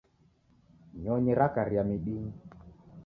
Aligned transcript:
Nyonyi 1.01 1.31
rakaria 1.39 1.83
midinyi. 1.89 2.33